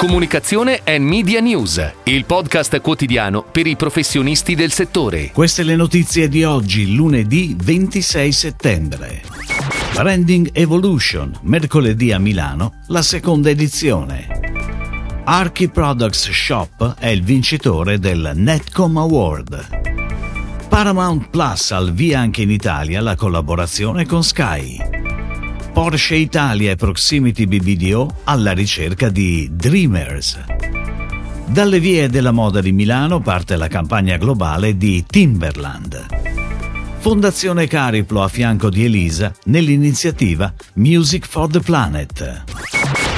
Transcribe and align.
Comunicazione 0.00 0.80
e 0.82 0.98
Media 0.98 1.40
News, 1.40 1.92
il 2.04 2.24
podcast 2.24 2.80
quotidiano 2.80 3.42
per 3.42 3.66
i 3.66 3.76
professionisti 3.76 4.54
del 4.54 4.72
settore. 4.72 5.30
Queste 5.30 5.62
le 5.62 5.76
notizie 5.76 6.30
di 6.30 6.42
oggi, 6.42 6.94
lunedì 6.94 7.54
26 7.54 8.32
settembre. 8.32 9.20
Branding 9.92 10.48
Evolution, 10.54 11.38
mercoledì 11.42 12.12
a 12.12 12.18
Milano, 12.18 12.80
la 12.86 13.02
seconda 13.02 13.50
edizione. 13.50 14.26
Archi 15.24 15.68
Products 15.68 16.30
Shop 16.30 16.94
è 16.98 17.08
il 17.08 17.22
vincitore 17.22 17.98
del 17.98 18.32
Netcom 18.34 18.96
Award. 18.96 19.68
Paramount 20.66 21.28
Plus 21.28 21.72
al 21.72 21.92
via 21.92 22.20
anche 22.20 22.40
in 22.40 22.50
Italia 22.50 23.02
la 23.02 23.16
collaborazione 23.16 24.06
con 24.06 24.24
Sky. 24.24 24.99
Porsche 25.72 26.16
Italia 26.16 26.72
e 26.72 26.76
Proximity 26.76 27.46
BBDO 27.46 28.16
alla 28.24 28.52
ricerca 28.52 29.08
di 29.08 29.48
Dreamers. 29.52 30.38
Dalle 31.46 31.78
vie 31.78 32.08
della 32.08 32.32
moda 32.32 32.60
di 32.60 32.72
Milano 32.72 33.20
parte 33.20 33.56
la 33.56 33.68
campagna 33.68 34.16
globale 34.16 34.76
di 34.76 35.04
Timberland. 35.06 36.06
Fondazione 36.98 37.66
Cariplo 37.66 38.22
a 38.22 38.28
fianco 38.28 38.68
di 38.68 38.84
Elisa 38.84 39.32
nell'iniziativa 39.44 40.52
Music 40.74 41.26
for 41.26 41.48
the 41.48 41.60
Planet. 41.60 42.44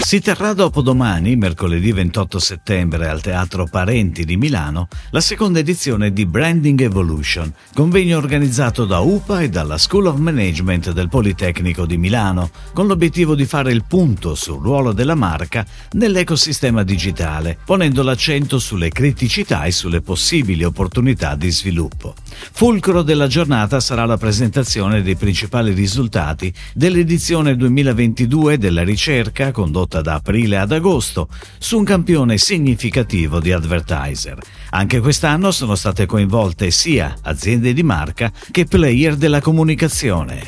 Si 0.05 0.21
terrà 0.21 0.53
dopodomani, 0.53 1.37
mercoledì 1.37 1.91
28 1.91 2.39
settembre, 2.39 3.09
al 3.09 3.23
Teatro 3.23 3.67
Parenti 3.71 4.27
di 4.27 4.37
Milano, 4.37 4.89
la 5.11 5.21
seconda 5.21 5.61
edizione 5.61 6.13
di 6.13 6.27
Branding 6.27 6.83
Evolution, 6.83 7.51
convegno 7.73 8.19
organizzato 8.19 8.85
da 8.85 8.99
UPA 8.99 9.41
e 9.41 9.49
dalla 9.49 9.79
School 9.79 10.07
of 10.07 10.19
Management 10.19 10.93
del 10.93 11.09
Politecnico 11.09 11.87
di 11.87 11.97
Milano, 11.97 12.51
con 12.75 12.89
l'obiettivo 12.89 13.35
di 13.35 13.47
fare 13.47 13.73
il 13.73 13.85
punto 13.89 14.35
sul 14.35 14.61
ruolo 14.61 14.93
della 14.93 15.15
marca 15.15 15.65
nell'ecosistema 15.93 16.83
digitale, 16.83 17.57
ponendo 17.65 18.03
l'accento 18.03 18.59
sulle 18.59 18.91
criticità 18.91 19.65
e 19.65 19.71
sulle 19.71 20.03
possibili 20.03 20.65
opportunità 20.65 21.37
di 21.37 21.51
sviluppo. 21.51 22.15
Fulcro 22.53 23.03
della 23.03 23.29
giornata 23.29 23.81
sarà 23.81 24.05
la 24.05 24.19
presentazione 24.19 25.01
dei 25.01 25.17
principali 25.17 25.73
risultati 25.73 26.53
dell'edizione 26.75 27.57
2022 27.57 28.59
della 28.59 28.83
ricerca 28.83 29.53
condotta 29.53 29.92
condotta 29.93 30.01
da 30.01 30.15
aprile 30.15 30.57
ad 30.57 30.73
agosto 30.73 31.29
su 31.59 31.77
un 31.77 31.85
campione 31.85 32.39
significativo 32.39 33.39
di 33.39 33.53
advertiser. 33.53 34.39
Anche 34.71 35.01
quest'anno 35.01 35.51
sono 35.51 35.75
state 35.75 36.07
coinvolte 36.07 36.71
sia 36.71 37.15
aziende 37.23 37.75
di 37.75 37.83
marca 37.83 38.33
che 38.51 38.65
player 38.65 39.17
della 39.17 39.41
comunicazione. 39.41 40.43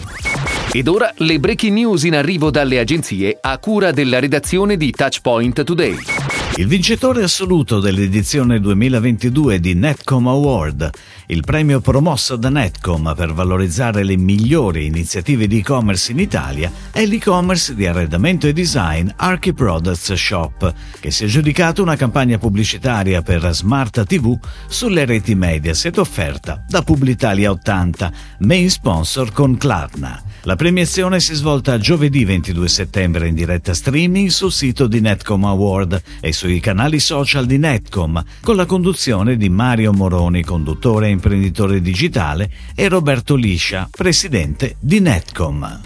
Ed 0.72 0.88
ora 0.88 1.12
le 1.18 1.38
breaking 1.38 1.74
news 1.74 2.04
in 2.04 2.16
arrivo 2.16 2.50
dalle 2.50 2.78
agenzie 2.78 3.36
a 3.40 3.58
cura 3.58 3.92
della 3.92 4.18
redazione 4.18 4.76
di 4.76 4.90
Touchpoint 4.90 5.62
Today. 5.62 6.33
Il 6.56 6.68
vincitore 6.68 7.24
assoluto 7.24 7.80
dell'edizione 7.80 8.60
2022 8.60 9.58
di 9.58 9.74
Netcom 9.74 10.28
Award, 10.28 10.88
il 11.26 11.42
premio 11.42 11.80
promosso 11.80 12.36
da 12.36 12.48
Netcom 12.48 13.12
per 13.16 13.32
valorizzare 13.32 14.04
le 14.04 14.16
migliori 14.16 14.86
iniziative 14.86 15.48
di 15.48 15.58
e-commerce 15.58 16.12
in 16.12 16.20
Italia, 16.20 16.70
è 16.92 17.04
l'e-commerce 17.04 17.74
di 17.74 17.88
arredamento 17.88 18.46
e 18.46 18.52
design 18.52 19.08
Archi 19.16 19.52
Products 19.52 20.12
Shop, 20.12 20.72
che 21.00 21.10
si 21.10 21.24
è 21.24 21.26
giudicato 21.26 21.82
una 21.82 21.96
campagna 21.96 22.38
pubblicitaria 22.38 23.20
per 23.20 23.52
Smart 23.52 24.04
TV 24.04 24.38
sulle 24.68 25.04
reti 25.06 25.34
Mediaset 25.34 25.98
offerta 25.98 26.64
da 26.68 26.82
Publitalia 26.82 27.50
80, 27.50 28.12
main 28.38 28.70
sponsor 28.70 29.32
con 29.32 29.56
Klarna. 29.56 30.33
La 30.46 30.56
premiazione 30.56 31.20
si 31.20 31.32
è 31.32 31.34
svolta 31.34 31.78
giovedì 31.78 32.22
22 32.22 32.68
settembre 32.68 33.28
in 33.28 33.34
diretta 33.34 33.72
streaming 33.72 34.28
sul 34.28 34.52
sito 34.52 34.86
di 34.86 35.00
Netcom 35.00 35.42
Award 35.46 36.02
e 36.20 36.34
sui 36.34 36.60
canali 36.60 37.00
social 37.00 37.46
di 37.46 37.56
Netcom, 37.56 38.22
con 38.42 38.54
la 38.54 38.66
conduzione 38.66 39.38
di 39.38 39.48
Mario 39.48 39.94
Moroni, 39.94 40.44
conduttore 40.44 41.06
e 41.06 41.12
imprenditore 41.12 41.80
digitale, 41.80 42.50
e 42.74 42.88
Roberto 42.88 43.36
Liscia, 43.36 43.88
presidente 43.90 44.76
di 44.80 45.00
Netcom. 45.00 45.80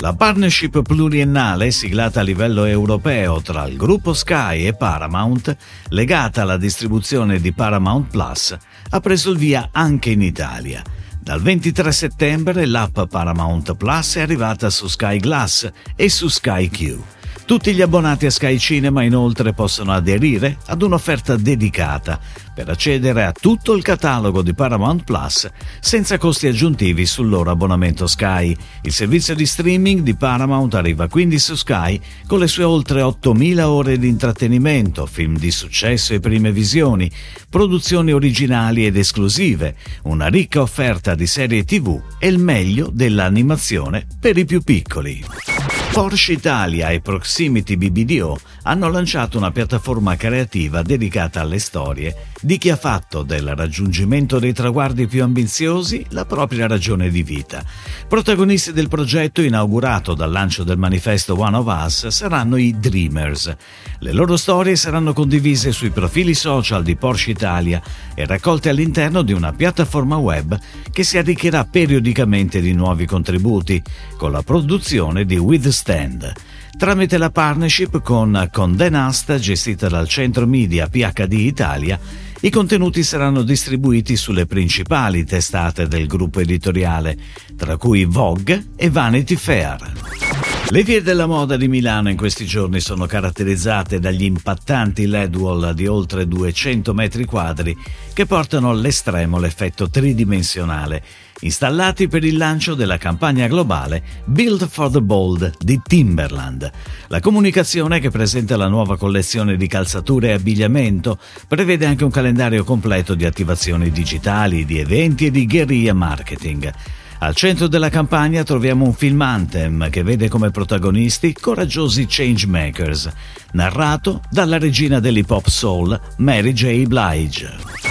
La 0.00 0.14
partnership 0.14 0.82
pluriennale 0.82 1.70
siglata 1.70 2.18
a 2.18 2.24
livello 2.24 2.64
europeo 2.64 3.40
tra 3.40 3.68
il 3.68 3.76
gruppo 3.76 4.14
Sky 4.14 4.66
e 4.66 4.74
Paramount, 4.74 5.56
legata 5.90 6.42
alla 6.42 6.56
distribuzione 6.56 7.38
di 7.38 7.52
Paramount 7.52 8.10
Plus, 8.10 8.56
ha 8.90 9.00
preso 9.00 9.30
il 9.30 9.38
via 9.38 9.68
anche 9.70 10.10
in 10.10 10.22
Italia. 10.22 10.82
Dal 11.26 11.40
23 11.40 11.90
settembre 11.90 12.66
l'app 12.66 13.00
Paramount 13.10 13.74
Plus 13.74 14.14
è 14.14 14.20
arrivata 14.20 14.70
su 14.70 14.86
Sky 14.86 15.18
Glass 15.18 15.68
e 15.96 16.08
su 16.08 16.28
Sky 16.28 16.68
Q. 16.68 17.15
Tutti 17.46 17.72
gli 17.74 17.80
abbonati 17.80 18.26
a 18.26 18.30
Sky 18.30 18.58
Cinema 18.58 19.04
inoltre 19.04 19.52
possono 19.52 19.92
aderire 19.92 20.58
ad 20.66 20.82
un'offerta 20.82 21.36
dedicata 21.36 22.18
per 22.52 22.68
accedere 22.68 23.22
a 23.22 23.30
tutto 23.30 23.72
il 23.74 23.84
catalogo 23.84 24.42
di 24.42 24.52
Paramount 24.52 25.04
Plus 25.04 25.48
senza 25.78 26.18
costi 26.18 26.48
aggiuntivi 26.48 27.06
sul 27.06 27.28
loro 27.28 27.52
abbonamento 27.52 28.08
Sky. 28.08 28.56
Il 28.82 28.92
servizio 28.92 29.36
di 29.36 29.46
streaming 29.46 30.00
di 30.00 30.16
Paramount 30.16 30.74
arriva 30.74 31.06
quindi 31.06 31.38
su 31.38 31.54
Sky 31.54 32.00
con 32.26 32.40
le 32.40 32.48
sue 32.48 32.64
oltre 32.64 33.02
8.000 33.02 33.60
ore 33.60 33.96
di 33.96 34.08
intrattenimento, 34.08 35.06
film 35.06 35.38
di 35.38 35.52
successo 35.52 36.14
e 36.14 36.20
prime 36.20 36.50
visioni, 36.50 37.08
produzioni 37.48 38.10
originali 38.10 38.86
ed 38.86 38.96
esclusive, 38.96 39.76
una 40.02 40.26
ricca 40.26 40.62
offerta 40.62 41.14
di 41.14 41.28
serie 41.28 41.62
TV 41.62 41.96
e 42.18 42.26
il 42.26 42.38
meglio 42.38 42.90
dell'animazione 42.92 44.04
per 44.18 44.36
i 44.36 44.44
più 44.44 44.62
piccoli. 44.62 45.65
Porsche 45.96 46.34
Italia 46.34 46.90
e 46.90 47.00
Proximity 47.00 47.74
BBDO 47.74 48.38
hanno 48.66 48.88
lanciato 48.88 49.38
una 49.38 49.52
piattaforma 49.52 50.16
creativa 50.16 50.82
dedicata 50.82 51.40
alle 51.40 51.60
storie 51.60 52.32
di 52.40 52.58
chi 52.58 52.70
ha 52.70 52.76
fatto 52.76 53.22
del 53.22 53.54
raggiungimento 53.54 54.40
dei 54.40 54.52
traguardi 54.52 55.06
più 55.06 55.22
ambiziosi 55.22 56.04
la 56.10 56.24
propria 56.24 56.66
ragione 56.66 57.08
di 57.08 57.22
vita. 57.22 57.64
Protagonisti 58.08 58.72
del 58.72 58.88
progetto 58.88 59.40
inaugurato 59.40 60.14
dal 60.14 60.32
lancio 60.32 60.64
del 60.64 60.78
manifesto 60.78 61.38
One 61.38 61.56
of 61.56 61.84
Us 61.84 62.08
saranno 62.08 62.56
i 62.56 62.74
Dreamers. 62.76 63.54
Le 64.00 64.12
loro 64.12 64.36
storie 64.36 64.74
saranno 64.74 65.12
condivise 65.12 65.70
sui 65.70 65.90
profili 65.90 66.34
social 66.34 66.82
di 66.82 66.96
Porsche 66.96 67.30
Italia 67.30 67.80
e 68.16 68.26
raccolte 68.26 68.68
all'interno 68.68 69.22
di 69.22 69.32
una 69.32 69.52
piattaforma 69.52 70.16
web 70.16 70.58
che 70.90 71.04
si 71.04 71.18
arricchirà 71.18 71.64
periodicamente 71.64 72.60
di 72.60 72.72
nuovi 72.72 73.06
contributi, 73.06 73.80
con 74.16 74.32
la 74.32 74.42
produzione 74.42 75.24
di 75.24 75.36
With 75.36 75.68
Stand. 75.68 76.32
Tramite 76.78 77.16
la 77.16 77.30
partnership 77.30 78.02
con 78.02 78.48
Condé 78.52 78.90
Nast, 78.90 79.38
gestita 79.38 79.88
dal 79.88 80.06
centro 80.08 80.46
media 80.46 80.86
PHD 80.86 81.32
Italia, 81.32 81.98
i 82.40 82.50
contenuti 82.50 83.02
saranno 83.02 83.42
distribuiti 83.42 84.14
sulle 84.14 84.44
principali 84.44 85.24
testate 85.24 85.88
del 85.88 86.06
gruppo 86.06 86.40
editoriale, 86.40 87.16
tra 87.56 87.78
cui 87.78 88.04
Vogue 88.04 88.72
e 88.76 88.90
Vanity 88.90 89.36
Fair. 89.36 90.35
Le 90.68 90.82
vie 90.82 91.00
della 91.00 91.26
moda 91.26 91.56
di 91.56 91.68
Milano 91.68 92.10
in 92.10 92.16
questi 92.16 92.44
giorni 92.44 92.80
sono 92.80 93.06
caratterizzate 93.06 94.00
dagli 94.00 94.24
impattanti 94.24 95.06
LED 95.06 95.36
wall 95.36 95.70
di 95.70 95.86
oltre 95.86 96.26
200 96.26 96.92
metri 96.92 97.24
quadri 97.24 97.76
che 98.12 98.26
portano 98.26 98.70
all'estremo 98.70 99.38
l'effetto 99.38 99.88
tridimensionale, 99.88 101.04
installati 101.40 102.08
per 102.08 102.24
il 102.24 102.36
lancio 102.36 102.74
della 102.74 102.98
campagna 102.98 103.46
globale 103.46 104.02
Build 104.24 104.66
for 104.68 104.90
the 104.90 105.00
Bold 105.00 105.54
di 105.60 105.80
Timberland. 105.86 106.68
La 107.06 107.20
comunicazione 107.20 108.00
che 108.00 108.10
presenta 108.10 108.56
la 108.56 108.66
nuova 108.66 108.96
collezione 108.98 109.56
di 109.56 109.68
calzature 109.68 110.30
e 110.30 110.32
abbigliamento 110.32 111.16
prevede 111.46 111.86
anche 111.86 112.02
un 112.02 112.10
calendario 112.10 112.64
completo 112.64 113.14
di 113.14 113.24
attivazioni 113.24 113.92
digitali, 113.92 114.64
di 114.64 114.80
eventi 114.80 115.26
e 115.26 115.30
di 115.30 115.46
guerriglia 115.46 115.94
marketing. 115.94 116.72
Al 117.18 117.34
centro 117.34 117.66
della 117.66 117.88
campagna 117.88 118.42
troviamo 118.42 118.84
un 118.84 118.92
film 118.92 119.22
anthem 119.22 119.88
che 119.88 120.02
vede 120.02 120.28
come 120.28 120.50
protagonisti 120.50 121.32
coraggiosi 121.32 122.06
changemakers, 122.06 123.10
narrato 123.52 124.20
dalla 124.30 124.58
regina 124.58 125.00
dell'hip 125.00 125.30
hop 125.30 125.48
soul 125.48 125.98
Mary 126.18 126.52
J. 126.52 126.84
Blige. 126.84 127.85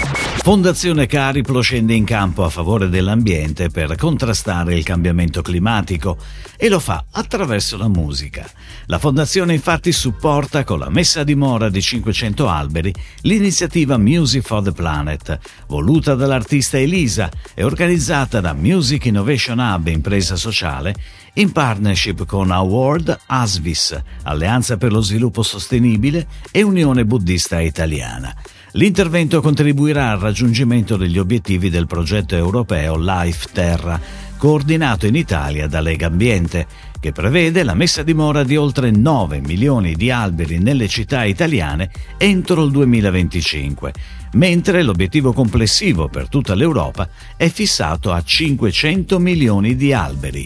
Fondazione 0.45 1.07
Cariplo 1.07 1.61
scende 1.61 1.95
in 1.95 2.05
campo 2.05 2.43
a 2.43 2.49
favore 2.49 2.87
dell'ambiente 2.87 3.71
per 3.71 3.95
contrastare 3.95 4.75
il 4.75 4.83
cambiamento 4.83 5.41
climatico 5.41 6.19
e 6.55 6.69
lo 6.69 6.79
fa 6.79 7.05
attraverso 7.09 7.77
la 7.77 7.87
musica. 7.87 8.47
La 8.85 8.99
Fondazione 8.99 9.55
infatti 9.55 9.91
supporta 9.91 10.63
con 10.63 10.77
la 10.77 10.91
messa 10.91 11.21
a 11.21 11.23
dimora 11.23 11.67
di 11.69 11.81
500 11.81 12.47
alberi 12.47 12.93
l'iniziativa 13.21 13.97
Music 13.97 14.45
for 14.45 14.61
the 14.61 14.71
Planet, 14.71 15.39
voluta 15.65 16.13
dall'artista 16.13 16.77
Elisa 16.77 17.27
e 17.55 17.63
organizzata 17.63 18.39
da 18.39 18.53
Music 18.53 19.05
Innovation 19.05 19.57
Hub 19.57 19.87
Impresa 19.87 20.35
Sociale 20.35 20.93
in 21.33 21.51
partnership 21.51 22.23
con 22.25 22.51
Award 22.51 23.17
Asvis, 23.25 23.99
Alleanza 24.21 24.77
per 24.77 24.91
lo 24.91 25.01
Sviluppo 25.01 25.41
Sostenibile 25.41 26.27
e 26.51 26.61
Unione 26.61 27.03
Buddista 27.03 27.59
Italiana. 27.59 28.31
L'intervento 28.75 29.39
contribuirà 29.39 30.11
al 30.11 30.19
raggiungimento 30.19 30.97
degli 30.97 31.17
obiettivi 31.17 31.69
del 31.69 31.87
progetto 31.87 32.35
europeo 32.35 32.97
Life 32.97 33.47
Terra, 33.53 33.97
coordinato 34.37 35.07
in 35.07 35.15
Italia 35.15 35.65
da 35.67 35.79
Lega 35.79 36.07
Ambiente, 36.07 36.67
che 36.99 37.13
prevede 37.13 37.63
la 37.63 37.73
messa 37.73 38.01
a 38.01 38.03
dimora 38.03 38.43
di 38.43 38.57
oltre 38.57 38.91
9 38.91 39.39
milioni 39.39 39.93
di 39.93 40.11
alberi 40.11 40.59
nelle 40.59 40.89
città 40.89 41.23
italiane 41.23 41.89
entro 42.17 42.65
il 42.65 42.71
2025, 42.71 43.93
mentre 44.33 44.83
l'obiettivo 44.83 45.31
complessivo 45.31 46.09
per 46.09 46.27
tutta 46.27 46.53
l'Europa 46.53 47.07
è 47.37 47.47
fissato 47.47 48.11
a 48.11 48.21
500 48.21 49.19
milioni 49.19 49.77
di 49.77 49.93
alberi. 49.93 50.45